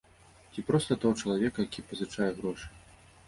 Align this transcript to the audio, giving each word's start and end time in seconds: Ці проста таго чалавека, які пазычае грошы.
Ці 0.53 0.63
проста 0.69 0.97
таго 1.03 1.13
чалавека, 1.25 1.65
які 1.67 1.85
пазычае 1.91 2.31
грошы. 2.39 2.67